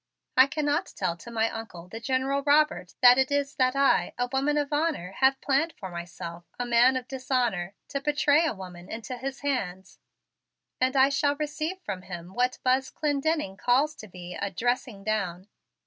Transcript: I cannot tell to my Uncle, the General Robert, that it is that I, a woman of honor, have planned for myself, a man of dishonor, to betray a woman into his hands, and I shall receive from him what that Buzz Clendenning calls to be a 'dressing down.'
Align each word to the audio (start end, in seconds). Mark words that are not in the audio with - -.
I 0.35 0.47
cannot 0.47 0.87
tell 0.95 1.15
to 1.17 1.29
my 1.29 1.47
Uncle, 1.51 1.87
the 1.87 1.99
General 1.99 2.41
Robert, 2.41 2.95
that 3.03 3.19
it 3.19 3.29
is 3.31 3.53
that 3.57 3.75
I, 3.75 4.13
a 4.17 4.27
woman 4.33 4.57
of 4.57 4.73
honor, 4.73 5.11
have 5.19 5.39
planned 5.41 5.73
for 5.77 5.91
myself, 5.91 6.43
a 6.57 6.65
man 6.65 6.95
of 6.95 7.07
dishonor, 7.07 7.75
to 7.89 8.01
betray 8.01 8.43
a 8.47 8.55
woman 8.55 8.89
into 8.89 9.15
his 9.15 9.41
hands, 9.41 9.99
and 10.79 10.95
I 10.95 11.09
shall 11.09 11.35
receive 11.35 11.77
from 11.81 12.01
him 12.01 12.33
what 12.33 12.53
that 12.53 12.63
Buzz 12.63 12.89
Clendenning 12.89 13.57
calls 13.59 13.93
to 13.97 14.07
be 14.07 14.33
a 14.33 14.49
'dressing 14.49 15.03
down.' 15.03 15.49